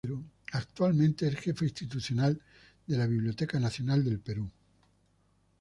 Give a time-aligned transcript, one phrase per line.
[0.53, 2.41] Actualmente es Jefa Institucional
[2.87, 4.49] de la Biblioteca Nacional del Perú.